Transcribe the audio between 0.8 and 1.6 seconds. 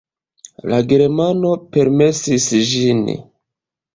germano